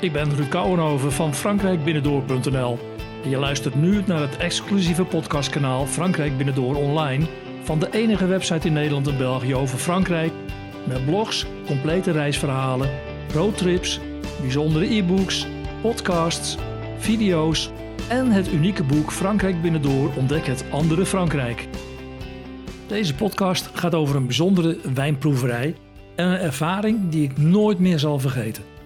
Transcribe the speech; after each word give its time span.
Ik 0.00 0.12
ben 0.12 0.34
Ruud 0.34 0.48
Kouwenhoven 0.48 1.12
van 1.12 1.34
frankrijkbinnendoor.nl. 1.34 2.78
En 3.22 3.30
je 3.30 3.36
luistert 3.36 3.74
nu 3.74 4.02
naar 4.06 4.20
het 4.20 4.36
exclusieve 4.36 5.04
podcastkanaal 5.04 5.86
Frankrijk 5.86 6.36
Binnendoor 6.36 6.74
Online 6.74 7.26
van 7.62 7.78
de 7.78 7.88
enige 7.90 8.26
website 8.26 8.66
in 8.66 8.72
Nederland 8.72 9.06
en 9.08 9.18
België 9.18 9.54
over 9.54 9.78
Frankrijk. 9.78 10.32
Met 10.86 11.04
blogs, 11.04 11.46
complete 11.66 12.10
reisverhalen, 12.10 12.90
roadtrips, 13.32 14.00
bijzondere 14.40 14.94
e-books, 14.94 15.46
podcasts, 15.80 16.56
video's 16.98 17.70
en 18.08 18.30
het 18.30 18.52
unieke 18.52 18.84
boek 18.84 19.12
Frankrijk 19.12 19.62
Binnendoor 19.62 20.10
ontdek 20.16 20.46
het 20.46 20.64
andere 20.70 21.06
Frankrijk. 21.06 21.68
Deze 22.86 23.14
podcast 23.14 23.70
gaat 23.72 23.94
over 23.94 24.16
een 24.16 24.26
bijzondere 24.26 24.78
wijnproeverij 24.94 25.74
en 26.16 26.26
een 26.26 26.38
ervaring 26.38 27.08
die 27.08 27.22
ik 27.22 27.38
nooit 27.38 27.78
meer 27.78 27.98
zal 27.98 28.18
vergeten. 28.18 28.79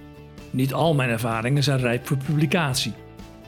Niet 0.55 0.73
al 0.73 0.95
mijn 0.95 1.11
ervaringen 1.11 1.63
zijn 1.63 1.79
rijp 1.79 2.07
voor 2.07 2.17
publicatie. 2.17 2.93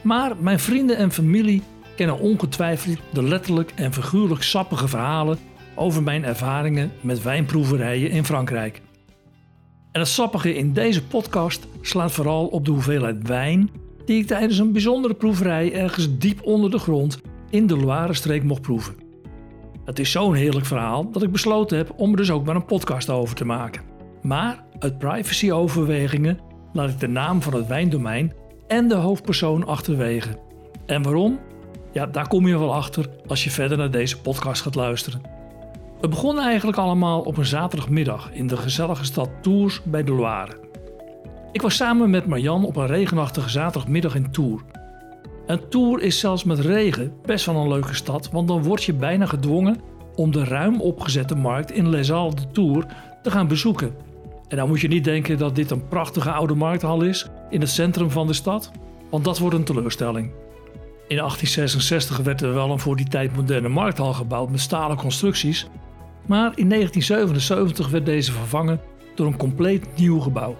Maar 0.03 0.37
mijn 0.39 0.59
vrienden 0.59 0.97
en 0.97 1.13
familie 1.13 1.63
kennen 1.97 2.19
ongetwijfeld 2.19 2.99
de 3.13 3.23
letterlijk 3.23 3.73
en 3.75 3.93
figuurlijk 3.93 4.43
sappige 4.43 4.89
verhalen 4.89 5.39
over 5.75 6.03
mijn 6.03 6.25
ervaringen 6.25 6.93
met 7.01 7.23
wijnproeverijen 7.23 8.11
in 8.11 8.25
Frankrijk. 8.25 8.81
En 9.93 10.01
het 10.01 10.09
sappige 10.09 10.55
in 10.55 10.73
deze 10.73 11.07
podcast 11.07 11.67
slaat 11.81 12.13
vooral 12.13 12.47
op 12.47 12.65
de 12.65 12.71
hoeveelheid 12.71 13.29
wijn 13.29 13.71
die 14.05 14.21
ik 14.21 14.27
tijdens 14.27 14.59
een 14.59 14.73
bijzondere 14.73 15.15
proeverij 15.15 15.73
ergens 15.73 16.19
diep 16.19 16.43
onder 16.43 16.71
de 16.71 16.79
grond 16.79 17.21
in 17.51 17.67
de 17.67 17.77
Loire-streek 17.77 18.43
mocht 18.43 18.63
proeven. 18.63 18.95
Het 19.85 19.99
is 19.99 20.11
zo'n 20.11 20.35
heerlijk 20.35 20.67
verhaal 20.67 21.11
dat 21.11 21.23
ik 21.23 21.33
besloten 21.33 21.77
heb 21.77 21.93
om 21.97 22.11
er 22.11 22.17
dus 22.17 22.31
ook 22.31 22.45
maar 22.45 22.57
een 22.57 22.65
podcast 22.65 23.11
over 23.11 23.37
te 23.37 23.45
maken. 23.45 23.83
Maar 24.23 24.65
uit 24.79 24.99
privacyoverwegingen 24.99 26.46
laat 26.77 26.91
ik 26.91 27.01
de 27.01 27.09
naam 27.09 27.43
van 27.43 27.55
het 27.55 27.67
wijndomein 27.67 28.33
en 28.67 28.89
de 28.89 28.95
hoofdpersoon 28.95 29.67
achterwege. 29.67 30.39
En 30.87 31.03
waarom? 31.03 31.39
Ja, 31.93 32.07
daar 32.07 32.29
kom 32.29 32.47
je 32.47 32.59
wel 32.59 32.75
achter 32.75 33.07
als 33.27 33.45
je 33.45 33.51
verder 33.51 33.79
naar 33.79 33.91
deze 33.91 34.21
podcast 34.21 34.63
gaat 34.63 34.75
luisteren. 34.75 35.21
Het 36.01 36.11
begon 36.11 36.39
eigenlijk 36.39 36.79
allemaal 36.79 37.21
op 37.21 37.37
een 37.37 37.47
zaterdagmiddag 37.47 38.31
in 38.33 38.47
de 38.47 38.57
gezellige 38.57 39.05
stad 39.05 39.31
Tours 39.43 39.83
bij 39.83 40.05
de 40.05 40.13
Loire. 40.13 40.53
Ik 41.53 41.63
was 41.63 41.77
samen 41.77 42.11
met 42.11 42.27
Marjan 42.27 42.65
op 42.65 42.77
een 42.77 42.87
regenachtige 42.87 43.49
zaterdagmiddag 43.49 44.15
in 44.15 44.31
Tours. 44.31 44.63
En 45.47 45.69
Tours 45.69 46.03
is 46.03 46.21
zelfs 46.21 46.45
met 46.45 46.59
regen 46.59 47.13
best 47.23 47.47
wel 47.47 47.57
een 47.57 47.69
leuke 47.69 47.95
stad, 47.95 48.31
want 48.31 48.49
dan 48.49 48.63
word 48.63 48.85
je 48.85 48.93
bijna 48.93 49.27
gedwongen 49.27 49.81
om 50.15 50.33
de 50.33 50.45
ruim 50.45 50.81
opgezette 50.81 51.35
markt 51.35 51.73
in 51.73 51.89
Les 51.89 52.11
Halles 52.11 52.35
de 52.35 52.51
Tours 52.53 52.87
te 53.23 53.31
gaan 53.31 53.49
bezoeken. 53.49 53.95
En 54.49 54.57
dan 54.57 54.69
moet 54.69 54.81
je 54.81 54.89
niet 54.89 55.05
denken 55.05 55.39
dat 55.39 55.55
dit 55.55 55.71
een 55.71 55.89
prachtige 55.89 56.31
oude 56.33 56.55
markthal 56.55 57.03
is 57.03 57.27
in 57.51 57.61
het 57.61 57.71
centrum 57.71 58.11
van 58.11 58.27
de 58.27 58.33
stad, 58.33 58.71
want 59.11 59.25
dat 59.25 59.39
wordt 59.39 59.57
een 59.57 59.65
teleurstelling. 59.65 60.31
In 61.09 61.17
1866 61.17 62.17
werd 62.19 62.41
er 62.41 62.55
wel 62.55 62.71
een 62.71 62.79
voor 62.79 62.97
die 62.97 63.09
tijd 63.09 63.37
moderne 63.37 63.69
markthal 63.69 64.13
gebouwd 64.13 64.51
met 64.51 64.61
stalen 64.61 64.97
constructies, 64.97 65.69
maar 66.27 66.53
in 66.55 66.69
1977 66.69 67.89
werd 67.89 68.07
deze 68.07 68.33
vervangen 68.33 68.81
door 69.15 69.27
een 69.27 69.37
compleet 69.37 69.87
nieuw 69.97 70.21
gebouw. 70.21 70.57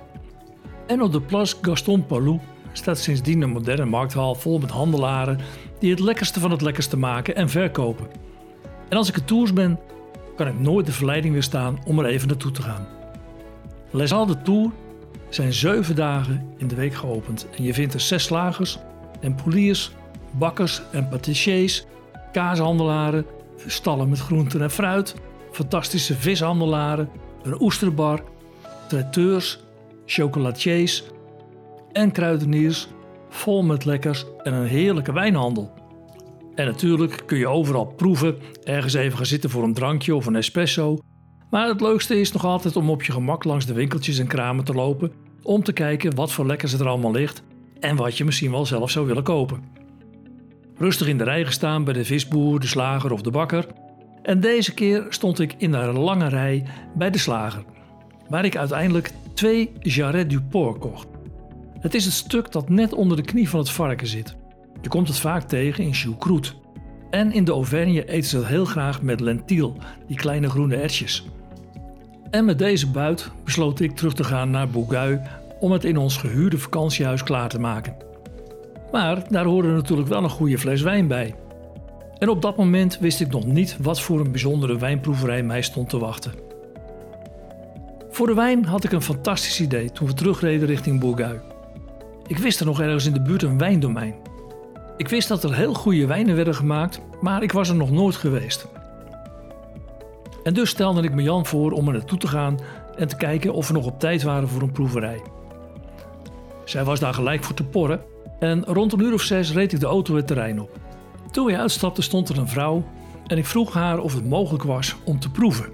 En 0.87 1.03
op 1.03 1.13
de 1.13 1.21
Place 1.21 1.57
Gaston 1.63 2.07
Palou 2.07 2.41
staat 2.73 2.99
sindsdien 2.99 3.43
een 3.43 3.51
moderne 3.51 3.85
markthal 3.85 4.35
vol 4.35 4.59
met 4.59 4.71
handelaren 4.71 5.39
die 5.79 5.91
het 5.91 6.01
lekkerste 6.01 6.41
van 6.41 6.51
het 6.51 6.61
lekkerste 6.61 6.97
maken 6.97 7.37
en 7.37 7.49
verkopen. 7.49 8.07
En 8.89 8.97
als 8.97 9.09
ik 9.09 9.15
het 9.15 9.27
tours 9.27 9.53
ben, 9.53 9.79
kan 10.37 10.47
ik 10.47 10.59
nooit 10.59 10.87
de 10.87 10.93
verleiding 10.93 11.33
weerstaan 11.33 11.79
om 11.87 11.99
er 11.99 12.07
even 12.07 12.29
naartoe 12.29 12.51
te 12.51 12.63
gaan. 12.63 12.96
Les 13.91 14.11
de 14.11 14.37
Tour 14.43 14.71
zijn 15.29 15.53
zeven 15.53 15.95
dagen 15.95 16.49
in 16.57 16.69
de 16.69 16.75
week 16.75 16.95
geopend 16.95 17.49
en 17.57 17.63
je 17.63 17.75
vindt 17.75 17.95
er 17.95 18.01
zes 18.01 18.25
slagers 18.25 18.79
en 19.21 19.35
poliers, 19.35 19.93
bakkers 20.31 20.83
en 20.93 21.09
patissiers, 21.09 21.85
kaashandelaren, 22.33 23.27
stallen 23.67 24.09
met 24.09 24.19
groenten 24.19 24.63
en 24.63 24.71
fruit, 24.71 25.15
fantastische 25.53 26.15
vishandelaren, 26.15 27.09
een 27.43 27.61
oesterbar, 27.61 28.23
traiteurs, 28.89 29.61
chocolatiers 30.07 31.05
en 31.93 32.13
kruideniers, 32.13 32.89
vol 33.29 33.63
met 33.63 33.85
lekkers 33.85 34.25
en 34.43 34.53
een 34.53 34.67
heerlijke 34.67 35.13
wijnhandel. 35.13 35.73
En 36.55 36.67
natuurlijk 36.67 37.23
kun 37.27 37.39
je 37.39 37.49
overal 37.49 37.87
proeven, 37.87 38.37
ergens 38.65 38.95
even 38.95 39.17
gaan 39.17 39.27
zitten 39.27 39.51
voor 39.51 39.63
een 39.63 39.75
drankje 39.75 40.15
of 40.15 40.27
een 40.27 40.37
espresso 40.37 40.99
maar 41.51 41.69
het 41.69 41.81
leukste 41.81 42.21
is 42.21 42.33
nog 42.33 42.45
altijd 42.45 42.77
om 42.77 42.91
op 42.91 43.03
je 43.03 43.13
gemak 43.13 43.45
langs 43.45 43.67
de 43.67 43.73
winkeltjes 43.73 44.19
en 44.19 44.27
kramen 44.27 44.65
te 44.65 44.73
lopen 44.73 45.13
om 45.43 45.63
te 45.63 45.73
kijken 45.73 46.15
wat 46.15 46.33
voor 46.33 46.47
lekkers 46.47 46.73
er 46.73 46.89
allemaal 46.89 47.13
ligt 47.13 47.43
en 47.81 47.97
wat 47.97 48.19
je 48.19 48.25
misschien 48.25 48.51
wel 48.51 48.67
zelf 48.67 48.91
zou 48.91 49.07
willen 49.07 49.23
kopen. 49.23 49.63
Rustig 50.79 51.09
in 51.09 51.19
de 51.19 51.25
rij 51.25 51.45
gestaan 51.45 51.85
bij 51.85 51.93
de 51.93 52.05
visboer, 52.05 52.61
de 52.61 52.67
slager 52.67 53.13
of 53.13 53.23
de 53.23 53.31
bakker. 53.31 53.67
En 54.23 54.41
deze 54.41 54.75
keer 54.75 55.07
stond 55.09 55.39
ik 55.39 55.55
in 55.59 55.73
een 55.73 55.99
lange 55.99 56.29
rij 56.29 56.65
bij 56.95 57.11
de 57.11 57.19
slager, 57.19 57.65
waar 58.29 58.45
ik 58.45 58.57
uiteindelijk 58.57 59.13
twee 59.35 59.73
jarret 59.81 60.31
du 60.31 60.41
porc 60.41 60.81
kocht. 60.81 61.07
Het 61.81 61.95
is 61.95 62.05
het 62.05 62.15
stuk 62.15 62.53
dat 62.53 62.69
net 62.69 62.93
onder 62.93 63.17
de 63.17 63.23
knie 63.23 63.49
van 63.49 63.61
het 63.61 63.71
varken 63.71 64.07
zit. 64.07 64.37
Je 64.83 64.89
komt 64.89 65.09
het 65.09 65.19
vaak 65.19 65.43
tegen 65.43 65.85
in 65.85 65.95
choucroute. 65.95 66.53
En 67.11 67.33
in 67.33 67.45
de 67.45 67.53
Auvergne 67.53 68.09
eten 68.09 68.29
ze 68.29 68.37
het 68.37 68.47
heel 68.47 68.65
graag 68.65 69.03
met 69.03 69.21
lentiel, 69.21 69.77
die 70.07 70.17
kleine 70.17 70.51
groene 70.51 70.77
ertjes. 70.77 71.25
En 72.31 72.45
met 72.45 72.59
deze 72.59 72.91
buit 72.91 73.31
besloot 73.45 73.81
ik 73.81 73.97
terug 73.97 74.15
te 74.15 74.25
gaan 74.25 74.51
naar 74.51 74.69
Bourgueil 74.69 75.21
om 75.61 75.73
het 75.73 75.85
in 75.85 75.97
ons 75.97 76.17
gehuurde 76.17 76.59
vakantiehuis 76.59 77.23
klaar 77.23 77.49
te 77.49 77.59
maken. 77.59 77.97
Maar 78.93 79.25
daar 79.29 79.45
hoorde 79.45 79.69
natuurlijk 79.69 80.09
wel 80.09 80.23
een 80.23 80.31
goede 80.31 80.59
fles 80.59 80.83
wijn 80.83 81.07
bij. 81.07 81.35
En 82.19 82.29
op 82.29 82.43
dat 82.43 82.57
moment 82.57 82.99
wist 82.99 83.21
ik 83.21 83.31
nog 83.31 83.47
niet 83.47 83.77
wat 83.81 84.01
voor 84.01 84.21
een 84.21 84.31
bijzondere 84.31 84.79
wijnproeverij 84.79 85.43
mij 85.43 85.63
stond 85.63 85.89
te 85.89 85.99
wachten. 85.99 86.33
Voor 88.11 88.27
de 88.27 88.35
wijn 88.35 88.65
had 88.65 88.85
ik 88.85 88.93
een 88.93 89.03
fantastisch 89.03 89.61
idee 89.61 89.93
toen 89.93 90.07
we 90.07 90.15
terugreden 90.15 90.67
richting 90.67 91.01
Bourgueil. 91.01 91.41
Ik 92.27 92.39
wist 92.39 92.61
er 92.61 92.67
nog 92.67 92.81
ergens 92.81 93.07
in 93.07 93.13
de 93.13 93.23
buurt 93.23 93.43
een 93.43 93.59
wijndomein. 93.59 94.15
Ik 94.97 95.09
wist 95.09 95.29
dat 95.29 95.45
er 95.45 95.55
heel 95.55 95.75
goede 95.75 96.07
wijnen 96.07 96.37
werden 96.37 96.55
gemaakt, 96.55 97.01
maar 97.21 97.43
ik 97.43 97.53
was 97.53 97.69
er 97.69 97.77
nog 97.77 97.91
nooit 97.91 98.17
geweest. 98.17 98.67
En 100.47 100.55
dus 100.55 100.71
stelde 100.71 101.03
ik 101.03 101.15
me 101.15 101.23
Jan 101.23 101.47
voor 101.47 101.73
om 101.73 101.87
er 101.87 101.93
naartoe 101.93 102.19
te 102.19 102.29
gaan 102.29 102.59
en 102.97 103.09
te 103.09 103.17
kijken 103.17 103.53
of 103.53 103.69
we 103.69 103.73
nog 103.73 103.87
op 103.87 104.01
tijd 104.01 104.23
waren 104.23 104.49
voor 104.49 104.63
een 104.63 104.73
proeverij. 104.73 105.23
Zij 106.65 106.85
was 106.85 107.01
daar 107.01 107.15
gelijk 107.15 107.45
voor 107.45 107.55
te 107.55 107.65
porren 107.65 108.01
en 108.39 108.65
rond 108.65 108.93
een 108.93 109.01
uur 109.01 109.13
of 109.13 109.23
zes 109.23 109.53
reed 109.53 109.73
ik 109.73 109.81
de 109.81 109.87
auto 109.87 110.17
het 110.17 110.27
terrein 110.27 110.61
op. 110.61 110.71
Toen 111.31 111.47
we 111.47 111.59
uitstapten 111.59 112.03
stond 112.03 112.29
er 112.29 112.39
een 112.39 112.49
vrouw 112.49 112.85
en 113.27 113.39
ik 113.39 113.47
vroeg 113.47 113.75
haar 113.75 113.99
of 113.99 114.15
het 114.15 114.29
mogelijk 114.29 114.65
was 114.65 114.97
om 115.05 115.21
te 115.21 115.31
proeven. 115.31 115.67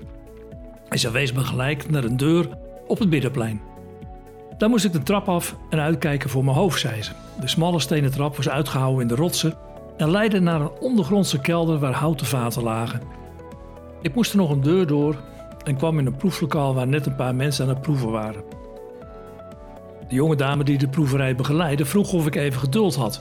En 0.89 0.99
ze 0.99 1.11
wees 1.11 1.33
me 1.33 1.41
gelijk 1.41 1.91
naar 1.91 2.05
een 2.05 2.17
deur 2.17 2.49
op 2.87 2.99
het 2.99 3.11
binnenplein. 3.11 3.61
Daar 4.59 4.69
moest 4.69 4.85
ik 4.85 4.93
de 4.93 5.03
trap 5.03 5.29
af 5.29 5.57
en 5.71 5.79
uitkijken 5.79 6.31
voor 6.31 6.45
mijn 6.45 6.57
hoofd, 6.57 6.81
zei 6.81 7.03
ze. 7.03 7.13
De 7.41 7.49
smalle 7.49 7.81
stenen 7.81 8.11
trap 8.11 8.37
was 8.37 8.49
uitgehouden 8.49 9.03
in 9.03 9.09
de 9.09 9.15
rotsen 9.15 9.55
en 9.97 10.11
leidde 10.11 10.41
naar 10.41 10.61
een 10.61 10.81
ondergrondse 10.81 11.41
kelder 11.41 11.79
waar 11.79 11.93
houten 11.93 12.27
vaten 12.27 12.63
lagen 12.63 13.22
ik 14.03 14.15
moest 14.15 14.33
er 14.33 14.39
nog 14.39 14.51
een 14.51 14.61
deur 14.61 14.87
door 14.87 15.17
en 15.65 15.77
kwam 15.77 15.99
in 15.99 16.07
een 16.07 16.17
proeflokaal 16.17 16.75
waar 16.75 16.89
net 16.89 17.07
een 17.07 17.17
paar 17.17 17.35
mensen 17.35 17.65
aan 17.65 17.75
het 17.75 17.83
proeven 17.83 18.11
waren. 18.11 18.43
De 20.09 20.15
jonge 20.15 20.37
dame 20.37 20.65
die 20.65 20.79
de 20.79 20.89
proeverij 20.89 21.37
begeleidde 21.37 21.85
vroeg 21.85 22.13
of 22.13 22.27
ik 22.27 22.35
even 22.35 22.61
geduld 22.61 22.95
had. 22.95 23.21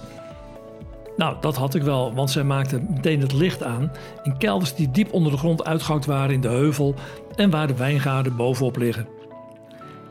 Nou, 1.18 1.36
dat 1.42 1.56
had 1.56 1.76
ik 1.76 1.84
wel, 1.84 2.14
want 2.14 2.32
zij 2.32 2.44
maakte 2.44 2.82
meteen 2.90 3.22
het 3.22 3.34
licht 3.34 3.64
aan 3.64 3.92
in 4.24 4.38
kelders 4.38 4.76
die 4.76 4.92
diep 4.92 5.14
onder 5.14 5.32
de 5.32 5.38
grond 5.38 5.66
uitgehakt 5.66 6.06
waren 6.06 6.34
in 6.34 6.42
de 6.42 6.48
heuvel 6.48 6.96
en 7.36 7.50
waar 7.50 7.68
de 7.68 7.76
wijngaarden 7.76 8.36
bovenop 8.36 8.78
liggen. 8.78 9.08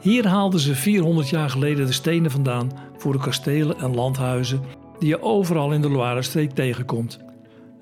Hier 0.00 0.26
haalden 0.26 0.61
ze 0.61 0.75
400 0.75 1.28
jaar 1.28 1.50
geleden 1.50 1.87
de 1.87 1.93
stenen 1.93 2.31
vandaan 2.31 2.70
voor 2.96 3.12
de 3.12 3.19
kastelen 3.19 3.78
en 3.78 3.94
landhuizen 3.94 4.61
die 4.99 5.08
je 5.08 5.22
overal 5.22 5.72
in 5.72 5.81
de 5.81 5.90
Loire-streek 5.90 6.50
tegenkomt. 6.50 7.30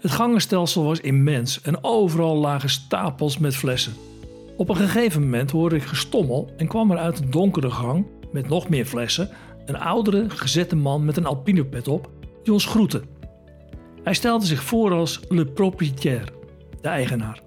Het 0.00 0.10
gangenstelsel 0.10 0.84
was 0.84 1.00
immens 1.00 1.60
en 1.60 1.84
overal 1.84 2.36
lagen 2.36 2.68
stapels 2.68 3.38
met 3.38 3.56
flessen. 3.56 3.92
Op 4.56 4.68
een 4.68 4.76
gegeven 4.76 5.20
moment 5.20 5.50
hoorde 5.50 5.76
ik 5.76 5.82
gestommel 5.82 6.52
en 6.56 6.66
kwam 6.66 6.90
er 6.90 6.98
uit 6.98 7.18
een 7.18 7.30
donkere 7.30 7.70
gang 7.70 8.06
met 8.32 8.48
nog 8.48 8.68
meer 8.68 8.84
flessen 8.84 9.30
een 9.66 9.78
oudere, 9.78 10.30
gezette 10.30 10.76
man 10.76 11.04
met 11.04 11.16
een 11.16 11.26
alpinepet 11.26 11.88
op 11.88 12.10
die 12.42 12.52
ons 12.52 12.66
groette. 12.66 13.02
Hij 14.02 14.14
stelde 14.14 14.46
zich 14.46 14.62
voor 14.62 14.92
als 14.92 15.20
le 15.28 15.46
propriétaire, 15.46 16.32
de 16.80 16.88
eigenaar. 16.88 17.40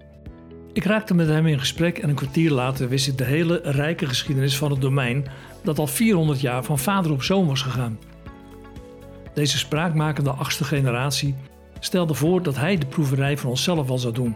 Ik 0.74 0.84
raakte 0.84 1.14
met 1.14 1.28
hem 1.28 1.48
in 1.48 1.60
gesprek 1.60 1.98
en 1.98 2.10
een 2.10 2.16
kwartier 2.16 2.52
later 2.52 2.90
wist 2.90 3.08
ik 3.08 3.18
de 3.18 3.24
hele 3.24 3.62
rijke 3.64 4.06
geschiedenis 4.06 4.58
van 4.58 4.72
het 4.72 4.82
domein 4.82 5.26
dat 5.64 5.80
al 5.80 5.88
400 5.88 6.42
jaar 6.42 6.64
van 6.64 6.80
vader 6.80 7.12
op 7.12 7.24
zoon 7.24 7.48
was 7.48 7.62
gegaan. 7.62 8.00
Deze 9.34 9.58
spraakmakende 9.58 10.30
achtste 10.30 10.64
generatie 10.64 11.36
stelde 11.84 12.14
voor 12.14 12.44
dat 12.44 12.56
hij 12.56 12.78
de 12.78 12.86
proeverij 12.86 13.38
van 13.38 13.50
onszelf 13.50 13.88
wel 13.88 13.98
zou 13.98 14.14
doen. 14.14 14.36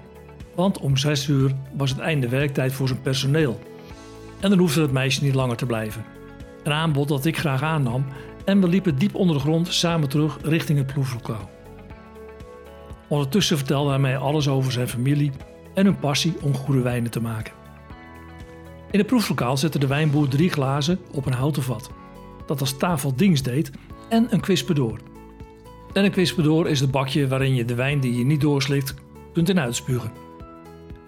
Want 0.55 0.79
om 0.79 0.97
zes 0.97 1.27
uur 1.27 1.51
was 1.77 1.89
het 1.89 1.99
einde 1.99 2.29
werktijd 2.29 2.73
voor 2.73 2.87
zijn 2.87 3.01
personeel. 3.01 3.59
En 4.39 4.49
dan 4.49 4.59
hoefde 4.59 4.81
het 4.81 4.91
meisje 4.91 5.23
niet 5.23 5.35
langer 5.35 5.55
te 5.55 5.65
blijven. 5.65 6.05
Een 6.63 6.71
aanbod 6.71 7.07
dat 7.07 7.25
ik 7.25 7.37
graag 7.37 7.63
aannam 7.63 8.05
en 8.45 8.61
we 8.61 8.67
liepen 8.67 8.97
diep 8.97 9.15
onder 9.15 9.35
de 9.35 9.41
grond 9.41 9.73
samen 9.73 10.09
terug 10.09 10.37
richting 10.41 10.77
het 10.77 10.87
proeflokaal. 10.87 11.49
Ondertussen 13.07 13.57
vertelde 13.57 13.89
hij 13.89 13.99
mij 13.99 14.17
alles 14.17 14.47
over 14.47 14.71
zijn 14.71 14.87
familie 14.87 15.31
en 15.73 15.85
hun 15.85 15.99
passie 15.99 16.33
om 16.41 16.55
goede 16.55 16.81
wijnen 16.81 17.11
te 17.11 17.21
maken. 17.21 17.53
In 18.91 18.99
het 18.99 19.07
proeflokaal 19.07 19.57
zette 19.57 19.79
de 19.79 19.87
wijnboer 19.87 20.27
drie 20.27 20.49
glazen 20.49 20.99
op 21.11 21.25
een 21.25 21.33
houten 21.33 21.63
vat, 21.63 21.91
dat 22.45 22.59
als 22.59 22.77
tafel 22.77 23.15
dienst 23.15 23.43
deed, 23.43 23.71
en 24.09 24.27
een 24.29 24.39
kwispedoor. 24.39 24.99
En 25.95 26.03
een 26.03 26.11
kwispedoor 26.11 26.69
is 26.69 26.79
het 26.79 26.91
bakje 26.91 27.27
waarin 27.27 27.55
je 27.55 27.65
de 27.65 27.75
wijn 27.75 27.99
die 27.99 28.17
je 28.17 28.25
niet 28.25 28.41
doorslikt 28.41 28.93
kunt 29.33 29.49
in 29.49 29.59
uitspugen. 29.59 30.11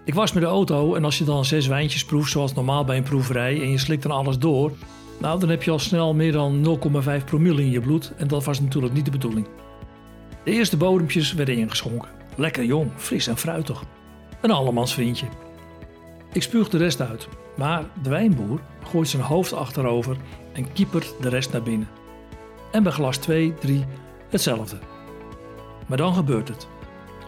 Ik 0.06 0.14
was 0.14 0.34
met 0.34 0.44
de 0.44 0.50
auto 0.50 0.96
en 0.96 1.04
als 1.04 1.18
je 1.18 1.24
dan 1.24 1.46
zes 1.46 1.68
wijntjes 1.68 2.06
proeft 2.06 2.32
zoals 2.32 2.54
normaal 2.54 2.86
bij 2.86 2.98
een 2.98 3.04
proeverij 3.04 3.62
en 3.62 3.70
je 3.70 3.78
slikt 3.78 4.04
dan 4.04 4.12
alles 4.12 4.38
door, 4.40 4.72
nou 5.18 5.40
dan 5.40 5.50
heb 5.50 5.64
je 5.64 5.72
al 5.72 5.80
snel 5.80 6.14
meer 6.14 6.32
dan 6.32 6.80
0,5 7.20 7.26
promille 7.26 7.62
in 7.62 7.72
je 7.72 7.82
bloed 7.82 8.14
en 8.18 8.28
dat 8.28 8.44
was 8.44 8.60
natuurlijk 8.60 8.94
niet 8.94 9.06
de 9.06 9.12
bedoeling. 9.12 9.48
De 10.44 10.52
eerste 10.52 10.78
bodempjes 10.78 11.34
werden 11.34 11.58
ingeschonken. 11.58 12.10
Lekker 12.36 12.64
jong, 12.64 12.92
fris 12.96 13.28
en 13.28 13.38
fruitig. 13.38 13.84
Een 14.42 14.52
allemans 14.52 14.94
vriendje. 14.94 15.26
Ik 16.34 16.44
spuug 16.44 16.70
de 16.70 16.78
rest 16.78 17.02
uit, 17.02 17.28
maar 17.58 17.86
de 18.04 18.10
wijnboer 18.10 18.60
gooit 18.84 19.08
zijn 19.08 19.24
hoofd 19.24 19.54
achterover 19.54 20.18
en 20.54 20.74
kiepert 20.74 21.14
de 21.22 21.30
rest 21.30 21.52
naar 21.52 21.64
binnen. 21.64 21.88
En 22.72 22.84
bij 22.84 22.92
glas 22.92 23.18
2, 23.18 23.54
3 23.54 23.86
hetzelfde. 24.30 24.78
Maar 25.88 25.98
dan 25.98 26.14
gebeurt 26.14 26.48
het. 26.48 26.68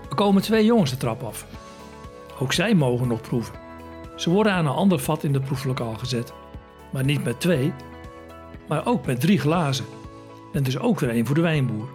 Er 0.09 0.15
komen 0.15 0.41
twee 0.41 0.65
jongens 0.65 0.91
de 0.91 0.97
trap 0.97 1.23
af. 1.23 1.45
Ook 2.39 2.53
zij 2.53 2.75
mogen 2.75 3.07
nog 3.07 3.21
proeven. 3.21 3.55
Ze 4.15 4.29
worden 4.29 4.53
aan 4.53 4.65
een 4.65 4.71
ander 4.71 4.99
vat 4.99 5.23
in 5.23 5.33
het 5.33 5.43
proeflokaal 5.43 5.93
gezet. 5.95 6.33
Maar 6.91 7.03
niet 7.03 7.23
met 7.23 7.39
twee, 7.39 7.73
maar 8.67 8.85
ook 8.85 9.05
met 9.05 9.19
drie 9.19 9.39
glazen. 9.39 9.85
En 10.53 10.63
dus 10.63 10.79
ook 10.79 10.99
weer 10.99 11.09
één 11.09 11.25
voor 11.25 11.35
de 11.35 11.41
wijnboer. 11.41 11.89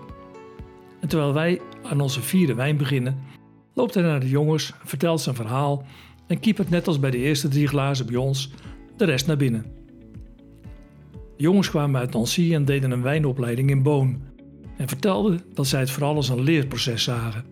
En 1.00 1.08
terwijl 1.08 1.32
wij 1.32 1.60
aan 1.82 2.00
onze 2.00 2.22
vierde 2.22 2.54
wijn 2.54 2.76
beginnen, 2.76 3.18
loopt 3.74 3.94
hij 3.94 4.02
naar 4.02 4.20
de 4.20 4.28
jongens, 4.28 4.74
vertelt 4.84 5.20
zijn 5.20 5.34
verhaal 5.34 5.84
en 6.26 6.40
kiepert 6.40 6.70
net 6.70 6.86
als 6.86 7.00
bij 7.00 7.10
de 7.10 7.18
eerste 7.18 7.48
drie 7.48 7.66
glazen 7.66 8.06
bij 8.06 8.16
ons 8.16 8.50
de 8.96 9.04
rest 9.04 9.26
naar 9.26 9.36
binnen. 9.36 9.66
De 11.12 11.42
jongens 11.42 11.70
kwamen 11.70 12.00
uit 12.00 12.12
Nancy 12.12 12.54
en 12.54 12.64
deden 12.64 12.90
een 12.90 13.02
wijnopleiding 13.02 13.70
in 13.70 13.82
Boon 13.82 14.22
en 14.76 14.88
vertelden 14.88 15.40
dat 15.54 15.66
zij 15.66 15.80
het 15.80 15.90
vooral 15.90 16.14
als 16.14 16.28
een 16.28 16.42
leerproces 16.42 17.02
zagen. 17.02 17.44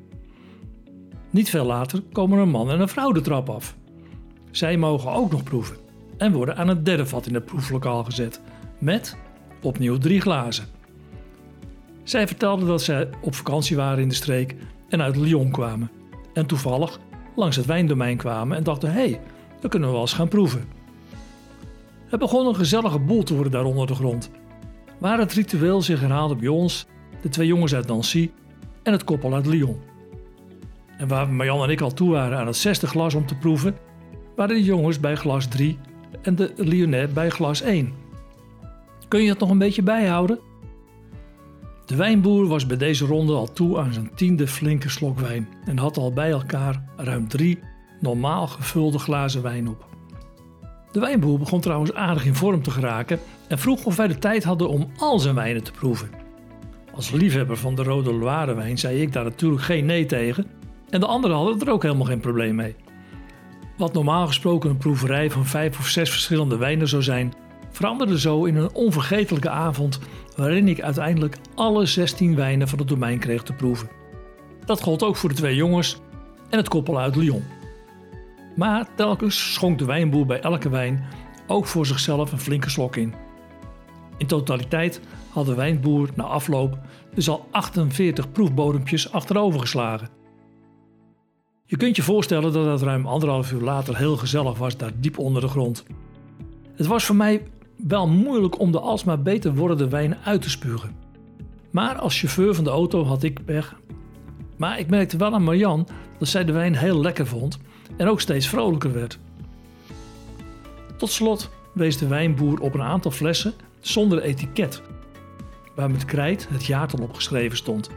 Niet 1.30 1.50
veel 1.50 1.64
later 1.64 2.02
komen 2.12 2.38
een 2.38 2.50
man 2.50 2.70
en 2.70 2.80
een 2.80 2.88
vrouw 2.88 3.12
de 3.12 3.20
trap 3.20 3.50
af. 3.50 3.76
Zij 4.50 4.76
mogen 4.76 5.12
ook 5.12 5.30
nog 5.30 5.42
proeven 5.42 5.76
en 6.16 6.32
worden 6.32 6.56
aan 6.56 6.68
het 6.68 6.84
derde 6.84 7.06
vat 7.06 7.26
in 7.26 7.34
het 7.34 7.44
proeflokaal 7.44 8.04
gezet 8.04 8.40
met 8.78 9.16
opnieuw 9.62 9.98
drie 9.98 10.20
glazen. 10.20 10.66
Zij 12.02 12.26
vertelden 12.26 12.66
dat 12.66 12.82
zij 12.82 13.08
op 13.20 13.34
vakantie 13.34 13.76
waren 13.76 14.02
in 14.02 14.08
de 14.08 14.14
streek 14.14 14.56
en 14.88 15.02
uit 15.02 15.16
Lyon 15.16 15.50
kwamen. 15.50 15.90
En 16.34 16.46
toevallig 16.46 17.00
langs 17.36 17.56
het 17.56 17.66
wijndomein 17.66 18.16
kwamen 18.16 18.56
en 18.56 18.64
dachten: 18.64 18.92
hé, 18.92 19.00
hey, 19.00 19.20
dan 19.60 19.70
kunnen 19.70 19.88
we 19.88 19.94
wel 19.94 20.04
eens 20.04 20.12
gaan 20.12 20.28
proeven. 20.28 20.68
Het 22.06 22.20
begon 22.20 22.46
een 22.46 22.54
gezellige 22.54 22.98
boel 22.98 23.22
te 23.22 23.34
worden 23.34 23.52
daar 23.52 23.64
onder 23.64 23.86
de 23.86 23.94
grond. 23.94 24.30
Waar 24.98 25.18
het 25.18 25.32
ritueel 25.32 25.82
zich 25.82 26.00
herhaalde 26.00 26.36
bij 26.36 26.48
ons, 26.48 26.86
de 27.22 27.28
twee 27.28 27.46
jongens 27.46 27.74
uit 27.74 27.86
Nancy 27.86 28.30
en 28.82 28.92
het 28.92 29.04
koppel 29.04 29.34
uit 29.34 29.46
Lyon. 29.46 29.80
En 30.98 31.08
waar 31.08 31.28
Marjan 31.28 31.62
en 31.62 31.70
ik 31.70 31.80
al 31.80 31.92
toe 31.92 32.10
waren 32.10 32.38
aan 32.38 32.46
het 32.46 32.56
zesde 32.56 32.86
glas 32.86 33.14
om 33.14 33.26
te 33.26 33.34
proeven, 33.34 33.76
waren 34.36 34.56
de 34.56 34.62
jongens 34.62 35.00
bij 35.00 35.16
glas 35.16 35.46
3 35.46 35.78
en 36.22 36.34
de 36.34 36.52
Lyonnais 36.56 37.12
bij 37.12 37.30
glas 37.30 37.60
1. 37.60 37.92
Kun 39.08 39.22
je 39.22 39.28
het 39.28 39.38
nog 39.38 39.50
een 39.50 39.58
beetje 39.58 39.82
bijhouden? 39.82 40.38
De 41.86 41.96
wijnboer 41.96 42.46
was 42.46 42.66
bij 42.66 42.76
deze 42.76 43.06
ronde 43.06 43.32
al 43.32 43.52
toe 43.52 43.78
aan 43.78 43.92
zijn 43.92 44.10
tiende 44.14 44.46
flinke 44.46 44.88
slok 44.88 45.18
wijn 45.18 45.48
en 45.64 45.78
had 45.78 45.96
al 45.96 46.12
bij 46.12 46.30
elkaar 46.30 46.84
ruim 46.96 47.28
drie 47.28 47.58
normaal 48.00 48.46
gevulde 48.46 48.98
glazen 48.98 49.42
wijn 49.42 49.68
op. 49.68 49.86
De 50.92 51.00
wijnboer 51.00 51.38
begon 51.38 51.60
trouwens 51.60 51.94
aardig 51.94 52.24
in 52.24 52.34
vorm 52.34 52.62
te 52.62 52.70
geraken 52.70 53.20
en 53.48 53.58
vroeg 53.58 53.84
of 53.84 53.96
wij 53.96 54.08
de 54.08 54.18
tijd 54.18 54.44
hadden 54.44 54.68
om 54.68 54.90
al 54.96 55.18
zijn 55.18 55.34
wijnen 55.34 55.62
te 55.62 55.72
proeven. 55.72 56.21
Als 56.94 57.10
liefhebber 57.10 57.56
van 57.56 57.74
de 57.74 57.82
rode 57.82 58.12
Loire 58.14 58.54
wijn 58.54 58.78
zei 58.78 59.00
ik 59.00 59.12
daar 59.12 59.24
natuurlijk 59.24 59.62
geen 59.62 59.84
nee 59.84 60.06
tegen 60.06 60.46
en 60.90 61.00
de 61.00 61.06
anderen 61.06 61.36
hadden 61.36 61.60
er 61.60 61.72
ook 61.72 61.82
helemaal 61.82 62.06
geen 62.06 62.20
probleem 62.20 62.54
mee. 62.54 62.76
Wat 63.76 63.92
normaal 63.92 64.26
gesproken 64.26 64.70
een 64.70 64.76
proeverij 64.76 65.30
van 65.30 65.46
vijf 65.46 65.78
of 65.78 65.86
zes 65.86 66.10
verschillende 66.10 66.56
wijnen 66.56 66.88
zou 66.88 67.02
zijn, 67.02 67.32
veranderde 67.70 68.20
zo 68.20 68.44
in 68.44 68.56
een 68.56 68.74
onvergetelijke 68.74 69.50
avond 69.50 69.98
waarin 70.36 70.68
ik 70.68 70.80
uiteindelijk 70.80 71.36
alle 71.54 71.86
16 71.86 72.36
wijnen 72.36 72.68
van 72.68 72.78
het 72.78 72.88
domein 72.88 73.18
kreeg 73.18 73.42
te 73.42 73.52
proeven. 73.52 73.88
Dat 74.64 74.82
gold 74.82 75.02
ook 75.02 75.16
voor 75.16 75.28
de 75.28 75.34
twee 75.34 75.56
jongens 75.56 76.00
en 76.50 76.58
het 76.58 76.68
koppel 76.68 76.98
uit 76.98 77.16
Lyon. 77.16 77.44
Maar 78.56 78.86
telkens 78.96 79.52
schonk 79.52 79.78
de 79.78 79.84
wijnboer 79.84 80.26
bij 80.26 80.40
elke 80.40 80.68
wijn 80.68 81.04
ook 81.46 81.66
voor 81.66 81.86
zichzelf 81.86 82.32
een 82.32 82.38
flinke 82.38 82.70
slok 82.70 82.96
in. 82.96 83.14
In 84.18 84.26
totaliteit 84.26 85.00
had 85.32 85.46
de 85.46 85.54
wijnboer 85.54 86.08
na 86.14 86.24
afloop 86.24 86.78
dus 87.14 87.28
al 87.28 87.46
48 87.50 88.32
proefbodempjes 88.32 89.12
achterover 89.12 89.60
geslagen. 89.60 90.08
Je 91.64 91.76
kunt 91.76 91.96
je 91.96 92.02
voorstellen 92.02 92.52
dat 92.52 92.66
het 92.66 92.82
ruim 92.82 93.06
anderhalf 93.06 93.52
uur 93.52 93.60
later 93.60 93.96
heel 93.96 94.16
gezellig 94.16 94.58
was 94.58 94.76
daar 94.76 94.92
diep 94.96 95.18
onder 95.18 95.42
de 95.42 95.48
grond. 95.48 95.84
Het 96.74 96.86
was 96.86 97.04
voor 97.04 97.16
mij 97.16 97.42
wel 97.76 98.08
moeilijk 98.08 98.58
om 98.58 98.72
de 98.72 98.80
alsmaar 98.80 99.22
beter 99.22 99.54
wordende 99.54 99.88
wijn 99.88 100.16
uit 100.16 100.42
te 100.42 100.50
spugen. 100.50 100.94
Maar 101.70 101.98
als 101.98 102.18
chauffeur 102.18 102.54
van 102.54 102.64
de 102.64 102.70
auto 102.70 103.04
had 103.04 103.22
ik 103.22 103.44
pech. 103.44 103.76
Maar 104.56 104.78
ik 104.78 104.90
merkte 104.90 105.16
wel 105.16 105.34
aan 105.34 105.44
Marian 105.44 105.88
dat 106.18 106.28
zij 106.28 106.44
de 106.44 106.52
wijn 106.52 106.76
heel 106.76 107.00
lekker 107.00 107.26
vond 107.26 107.58
en 107.96 108.08
ook 108.08 108.20
steeds 108.20 108.48
vrolijker 108.48 108.92
werd. 108.92 109.18
Tot 110.96 111.10
slot 111.10 111.50
wees 111.74 111.98
de 111.98 112.06
wijnboer 112.06 112.60
op 112.60 112.74
een 112.74 112.82
aantal 112.82 113.10
flessen 113.10 113.52
zonder 113.80 114.22
etiket, 114.22 114.82
waar 115.74 115.90
met 115.90 116.04
krijt 116.04 116.48
het 116.50 116.64
jaartal 116.64 117.02
op 117.02 117.14
geschreven 117.14 117.56
stond. 117.56 117.90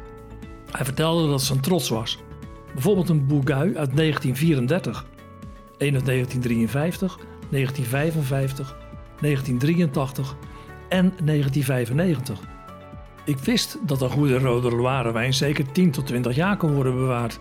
Hij 0.71 0.85
vertelde 0.85 1.27
dat 1.27 1.49
een 1.49 1.59
trots 1.59 1.89
was. 1.89 2.19
Bijvoorbeeld 2.73 3.09
een 3.09 3.27
Bourgogne 3.27 3.77
uit 3.77 3.95
1934, 3.95 5.05
een 5.77 5.95
uit 5.95 6.05
1953, 6.05 7.17
1955 7.49 8.77
1983 9.21 10.35
en 10.89 11.13
1995. 11.23 12.39
Ik 13.25 13.37
wist 13.37 13.77
dat 13.85 14.01
een 14.01 14.09
goede 14.09 14.39
rode 14.39 14.75
Loire 14.75 15.11
wijn 15.11 15.33
zeker 15.33 15.71
10 15.71 15.91
tot 15.91 16.05
20 16.05 16.35
jaar 16.35 16.57
kon 16.57 16.73
worden 16.73 16.95
bewaard. 16.95 17.39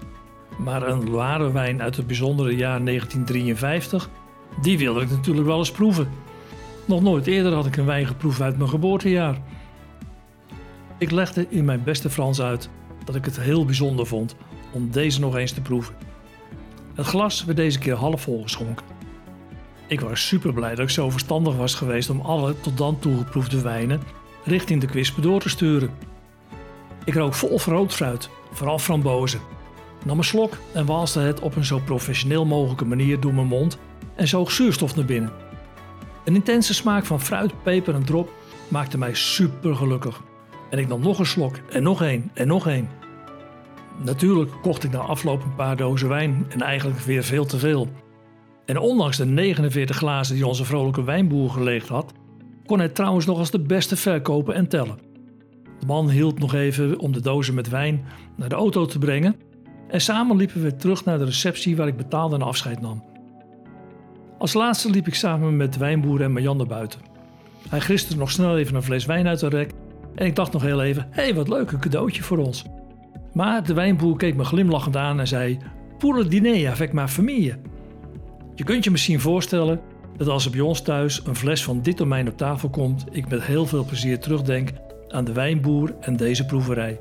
Maar 0.59 0.88
een 0.88 1.11
Loire 1.11 1.53
wijn 1.53 1.83
uit 1.83 1.97
het 1.97 2.07
bijzondere 2.07 2.57
jaar 2.57 2.85
1953, 2.85 4.11
die 4.61 4.79
wilde 4.79 5.00
ik 5.00 5.11
natuurlijk 5.11 5.47
wel 5.47 5.59
eens 5.59 5.71
proeven. 5.71 6.09
Nog 6.85 7.03
nooit 7.03 7.26
eerder 7.26 7.53
had 7.53 7.67
ik 7.67 7.76
een 7.76 7.85
wijn 7.85 8.07
geproefd 8.07 8.41
uit 8.41 8.57
mijn 8.57 8.69
geboortejaar. 8.71 9.43
Ik 10.99 11.11
legde 11.11 11.47
in 11.49 11.65
mijn 11.65 11.85
beste 11.85 12.11
Frans 12.11 12.41
uit 12.41 12.69
dat 13.05 13.15
ik 13.15 13.25
het 13.25 13.41
heel 13.41 13.65
bijzonder 13.65 14.07
vond 14.07 14.37
om 14.73 14.91
deze 14.91 15.21
nog 15.21 15.37
eens 15.37 15.53
te 15.53 15.61
proeven. 15.61 15.95
Het 16.95 17.07
glas 17.07 17.45
werd 17.45 17.57
deze 17.57 17.79
keer 17.79 17.95
half 17.95 18.23
vol 18.23 18.43
geschonken. 18.43 18.87
Ik 19.87 20.01
was 20.01 20.27
super 20.27 20.53
blij 20.53 20.75
dat 20.75 20.85
ik 20.85 20.91
zo 20.91 21.11
verstandig 21.11 21.57
was 21.57 21.75
geweest 21.75 22.11
om 22.11 22.21
alle 22.21 22.61
tot 22.61 22.79
dan 22.79 22.99
toe 22.99 23.17
geproefde 23.17 23.63
wijnen 23.63 24.01
richting 24.45 24.81
de 24.81 24.87
kwispen 24.87 25.23
door 25.23 25.41
te 25.41 25.49
sturen. 25.49 25.91
Ik 27.05 27.15
rook 27.15 27.35
vol 27.35 27.59
fruit, 27.59 28.29
vooral 28.53 28.79
frambozen. 28.79 29.41
Nam 30.05 30.19
een 30.19 30.25
slok 30.25 30.59
en 30.73 30.87
walste 30.87 31.21
het 31.21 31.41
op 31.41 31.57
een 31.57 31.65
zo 31.65 31.79
professioneel 31.79 32.47
mogelijke 32.47 32.85
manier 32.85 33.21
door 33.21 33.35
mijn 33.35 33.47
mond 33.47 33.79
en 34.15 34.29
zoog 34.29 34.51
zuurstof 34.51 34.97
naar 34.97 35.05
binnen. 35.05 35.33
Een 36.25 36.35
intense 36.35 36.75
smaak 36.75 37.05
van 37.05 37.21
fruit, 37.21 37.63
peper 37.63 37.95
en 37.95 38.05
drop 38.05 38.33
maakte 38.69 38.99
mij 38.99 39.15
super 39.15 39.77
gelukkig. 39.77 40.21
En 40.75 40.81
ik 40.81 40.88
nam 40.88 41.00
nog 41.00 41.19
een 41.19 41.26
slok 41.26 41.57
en 41.71 41.83
nog 41.83 42.02
één 42.02 42.31
en 42.33 42.47
nog 42.47 42.69
één. 42.69 42.88
Natuurlijk 44.04 44.50
kocht 44.62 44.85
ik 44.85 44.90
na 44.90 44.99
afloop 44.99 45.43
een 45.43 45.54
paar 45.54 45.76
dozen 45.76 46.09
wijn 46.09 46.47
en 46.49 46.61
eigenlijk 46.61 47.00
weer 47.00 47.25
veel 47.25 47.45
te 47.45 47.59
veel. 47.59 47.88
En 48.64 48.78
ondanks 48.78 49.16
de 49.16 49.25
49 49.25 49.97
glazen 49.97 50.35
die 50.35 50.47
onze 50.47 50.64
vrolijke 50.64 51.04
wijnboer 51.04 51.50
geleegd 51.50 51.88
had, 51.88 52.12
kon 52.66 52.78
hij 52.78 52.88
trouwens 52.88 53.26
nog 53.26 53.38
als 53.38 53.50
de 53.50 53.59
beste 53.59 53.97
verkopen 53.97 54.54
en 54.54 54.69
tellen. 54.69 54.99
De 55.78 55.87
man 55.87 56.11
hield 56.11 56.38
nog 56.38 56.54
even 56.54 56.99
om 56.99 57.12
de 57.12 57.21
dozen 57.21 57.54
met 57.54 57.69
wijn 57.69 58.04
naar 58.37 58.49
de 58.49 58.54
auto 58.54 58.87
te 58.87 58.99
brengen 58.99 59.37
en 59.88 60.00
samen 60.00 60.37
liepen 60.37 60.62
we 60.62 60.76
terug 60.76 61.04
naar 61.04 61.19
de 61.19 61.25
receptie 61.25 61.76
waar 61.76 61.88
ik 61.88 61.97
betaalde 61.97 62.35
en 62.35 62.43
afscheid 62.43 62.81
nam. 62.81 63.04
Als 64.38 64.52
laatste 64.52 64.90
liep 64.90 65.07
ik 65.07 65.14
samen 65.14 65.57
met 65.57 65.73
de 65.73 65.78
wijnboer 65.78 66.23
en 66.23 66.33
Marjan 66.33 66.57
naar 66.57 66.66
buiten. 66.66 67.00
Hij 67.69 67.81
griste 67.81 68.16
nog 68.16 68.31
snel 68.31 68.59
even 68.59 68.75
een 68.75 68.83
fles 68.83 69.07
wijn 69.07 69.26
uit 69.26 69.40
de 69.40 69.49
rek 69.49 69.73
en 70.14 70.26
ik 70.26 70.37
dacht 70.37 70.52
nog 70.52 70.62
heel 70.62 70.83
even: 70.83 71.06
hé, 71.11 71.23
hey, 71.23 71.35
wat 71.35 71.49
leuk, 71.49 71.71
een 71.73 71.78
cadeautje 71.78 72.23
voor 72.23 72.38
ons. 72.38 72.64
Maar 73.33 73.64
de 73.64 73.75
wijnboer 73.75 74.16
keek 74.16 74.37
me 74.37 74.44
glimlachend 74.44 74.97
aan 74.97 75.21
en 75.21 75.26
zei: 75.26 75.59
Pour 75.99 76.16
le 76.16 76.28
dîner 76.28 76.71
avec 76.71 76.92
ma 76.92 77.09
famille. 77.09 77.56
Je 78.54 78.64
kunt 78.64 78.85
je 78.85 78.90
misschien 78.90 79.21
voorstellen 79.21 79.80
dat 80.16 80.28
als 80.28 80.44
er 80.44 80.50
bij 80.50 80.61
ons 80.61 80.83
thuis 80.83 81.23
een 81.26 81.37
fles 81.37 81.64
van 81.64 81.83
dit 81.83 81.99
domein 81.99 82.28
op 82.28 82.37
tafel 82.37 82.68
komt, 82.68 83.04
ik 83.11 83.28
met 83.28 83.42
heel 83.42 83.66
veel 83.66 83.85
plezier 83.85 84.18
terugdenk 84.18 84.71
aan 85.09 85.25
de 85.25 85.33
wijnboer 85.33 85.94
en 86.00 86.16
deze 86.16 86.47
proeverij. 86.47 87.00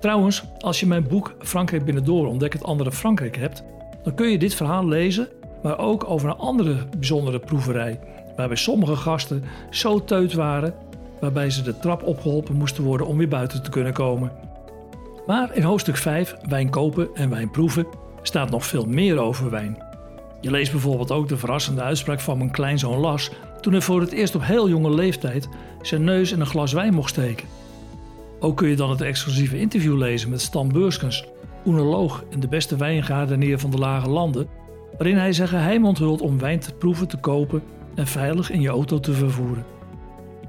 Trouwens, 0.00 0.44
als 0.58 0.80
je 0.80 0.86
mijn 0.86 1.08
boek 1.08 1.34
Frankrijk 1.38 1.84
Binnendoor 1.84 2.26
ontdek 2.26 2.52
het 2.52 2.64
andere 2.64 2.92
Frankrijk 2.92 3.36
hebt, 3.36 3.64
dan 4.02 4.14
kun 4.14 4.28
je 4.28 4.38
dit 4.38 4.54
verhaal 4.54 4.88
lezen, 4.88 5.28
maar 5.62 5.78
ook 5.78 6.10
over 6.10 6.28
een 6.28 6.36
andere 6.36 6.76
bijzondere 6.98 7.38
proeverij, 7.38 8.00
waarbij 8.36 8.56
sommige 8.56 8.96
gasten 8.96 9.44
zo 9.70 10.04
teut 10.04 10.32
waren, 10.32 10.74
waarbij 11.22 11.50
ze 11.50 11.62
de 11.62 11.78
trap 11.78 12.02
opgeholpen 12.02 12.54
moesten 12.54 12.84
worden 12.84 13.06
om 13.06 13.16
weer 13.16 13.28
buiten 13.28 13.62
te 13.62 13.70
kunnen 13.70 13.92
komen. 13.92 14.32
Maar 15.26 15.54
in 15.54 15.62
hoofdstuk 15.62 15.96
5, 15.96 16.36
wijn 16.48 16.70
kopen 16.70 17.08
en 17.14 17.30
wijn 17.30 17.50
proeven, 17.50 17.86
staat 18.22 18.50
nog 18.50 18.66
veel 18.66 18.84
meer 18.84 19.18
over 19.18 19.50
wijn. 19.50 19.82
Je 20.40 20.50
leest 20.50 20.72
bijvoorbeeld 20.72 21.10
ook 21.10 21.28
de 21.28 21.36
verrassende 21.36 21.82
uitspraak 21.82 22.20
van 22.20 22.38
mijn 22.38 22.50
kleinzoon 22.50 22.98
Las 22.98 23.30
toen 23.60 23.72
hij 23.72 23.82
voor 23.82 24.00
het 24.00 24.12
eerst 24.12 24.34
op 24.34 24.44
heel 24.44 24.68
jonge 24.68 24.90
leeftijd 24.90 25.48
zijn 25.82 26.04
neus 26.04 26.32
in 26.32 26.40
een 26.40 26.46
glas 26.46 26.72
wijn 26.72 26.94
mocht 26.94 27.10
steken. 27.10 27.48
Ook 28.40 28.56
kun 28.56 28.68
je 28.68 28.76
dan 28.76 28.90
het 28.90 29.00
exclusieve 29.00 29.58
interview 29.58 29.96
lezen 29.96 30.30
met 30.30 30.40
Stan 30.40 30.68
Beurskens, 30.68 31.24
oenoloog 31.66 32.24
en 32.30 32.40
de 32.40 32.48
beste 32.48 32.76
wijngaardenier 32.76 33.58
van 33.58 33.70
de 33.70 33.78
Lage 33.78 34.08
Landen, 34.08 34.48
waarin 34.96 35.16
hij 35.16 35.32
zijn 35.32 35.48
geheim 35.48 35.84
onthult 35.84 36.20
om 36.20 36.38
wijn 36.38 36.60
te 36.60 36.74
proeven 36.74 37.08
te 37.08 37.16
kopen 37.16 37.62
en 37.94 38.06
veilig 38.06 38.50
in 38.50 38.60
je 38.60 38.68
auto 38.68 39.00
te 39.00 39.12
vervoeren. 39.12 39.81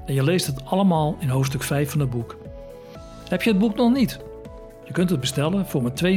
En 0.06 0.14
je 0.14 0.22
leest 0.22 0.46
het 0.46 0.64
allemaal 0.64 1.16
in 1.20 1.28
hoofdstuk 1.28 1.62
5 1.62 1.90
van 1.90 2.00
het 2.00 2.10
boek. 2.10 2.36
Heb 3.28 3.42
je 3.42 3.50
het 3.50 3.58
boek 3.58 3.76
nog 3.76 3.92
niet? 3.92 4.18
Je 4.84 4.92
kunt 4.92 5.10
het 5.10 5.20
bestellen 5.20 5.66
voor 5.66 5.82
maar 5.82 5.92
22,50 6.04 6.12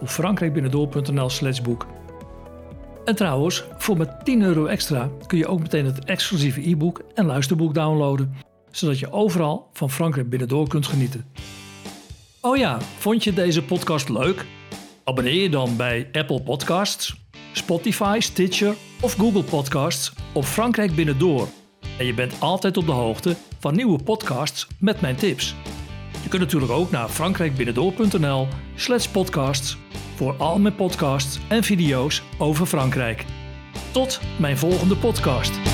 op 0.00 0.08
frankrijkbinnendoor.nl 0.08 1.28
slash 1.28 1.60
boek. 1.60 1.86
En 3.04 3.16
trouwens, 3.16 3.64
voor 3.78 3.96
maar 3.96 4.22
10 4.22 4.42
euro 4.42 4.66
extra 4.66 5.10
kun 5.26 5.38
je 5.38 5.46
ook 5.46 5.60
meteen 5.60 5.84
het 5.84 6.04
exclusieve 6.04 6.68
e-book 6.68 7.02
en 7.14 7.26
luisterboek 7.26 7.74
downloaden, 7.74 8.34
zodat 8.70 8.98
je 8.98 9.12
overal 9.12 9.68
van 9.72 9.90
Frankrijk 9.90 10.30
binnendoor 10.30 10.68
kunt 10.68 10.86
genieten. 10.86 11.24
Oh 12.40 12.56
ja, 12.56 12.80
vond 12.98 13.24
je 13.24 13.32
deze 13.32 13.62
podcast 13.62 14.08
leuk? 14.08 14.46
Abonneer 15.04 15.42
je 15.42 15.50
dan 15.50 15.76
bij 15.76 16.08
Apple 16.12 16.42
Podcasts, 16.42 17.16
Spotify, 17.52 18.16
Stitcher 18.20 18.74
of 19.00 19.12
Google 19.12 19.42
Podcasts 19.42 20.12
op 20.32 20.44
Frankrijk 20.44 20.94
Binnendoor. 20.94 21.48
En 22.00 22.06
je 22.06 22.14
bent 22.14 22.40
altijd 22.40 22.76
op 22.76 22.86
de 22.86 22.92
hoogte 22.92 23.36
van 23.58 23.74
nieuwe 23.74 24.02
podcasts 24.02 24.66
met 24.78 25.00
mijn 25.00 25.16
tips. 25.16 25.54
Je 26.22 26.28
kunt 26.28 26.42
natuurlijk 26.42 26.72
ook 26.72 26.90
naar 26.90 27.08
frankrijkbinnendoor.nl 27.08 28.48
slash 28.74 29.06
podcasts 29.06 29.76
voor 30.14 30.34
al 30.36 30.58
mijn 30.58 30.74
podcasts 30.74 31.38
en 31.48 31.62
video's 31.62 32.22
over 32.38 32.66
Frankrijk. 32.66 33.24
Tot 33.92 34.20
mijn 34.38 34.58
volgende 34.58 34.96
podcast. 34.96 35.69